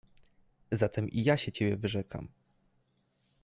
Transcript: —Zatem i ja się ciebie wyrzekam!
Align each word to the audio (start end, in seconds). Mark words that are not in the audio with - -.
—Zatem 0.71 1.09
i 1.09 1.23
ja 1.23 1.37
się 1.37 1.51
ciebie 1.51 1.77
wyrzekam! 1.77 2.27